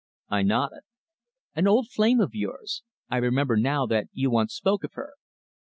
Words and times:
I 0.29 0.41
nodded. 0.41 0.81
"An 1.53 1.67
old 1.67 1.91
flame 1.91 2.19
of 2.21 2.33
yours. 2.33 2.81
I 3.11 3.17
remember 3.17 3.55
now 3.55 3.85
that 3.85 4.07
you 4.13 4.31
once 4.31 4.55
spoke 4.55 4.83
of 4.83 4.93
her." 4.93 5.13